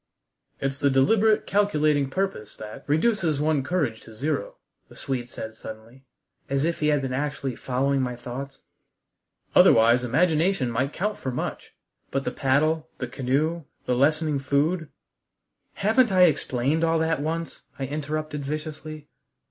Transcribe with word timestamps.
"It's 0.59 0.79
the 0.79 0.89
deliberate, 0.89 1.45
calculating 1.45 2.09
purpose 2.09 2.57
that 2.57 2.83
reduces 2.87 3.39
one's 3.39 3.67
courage 3.67 4.01
to 4.01 4.15
zero," 4.15 4.55
the 4.89 4.95
Swede 4.95 5.29
said 5.29 5.53
suddenly, 5.53 6.05
as 6.49 6.63
if 6.63 6.79
he 6.79 6.87
had 6.87 7.03
been 7.03 7.13
actually 7.13 7.55
following 7.55 8.01
my 8.01 8.15
thoughts. 8.15 8.63
"Otherwise 9.53 10.03
imagination 10.03 10.71
might 10.71 10.91
count 10.91 11.19
for 11.19 11.29
much. 11.29 11.75
But 12.09 12.23
the 12.23 12.31
paddle, 12.31 12.89
the 12.97 13.05
canoe, 13.07 13.65
the 13.85 13.93
lessening 13.93 14.39
food" 14.39 14.89
"Haven't 15.83 16.11
I 16.11 16.23
explained 16.23 16.83
all 16.83 16.97
that 16.97 17.21
once?" 17.21 17.61
I 17.77 17.85
interrupted 17.85 18.43
viciously. 18.43 19.07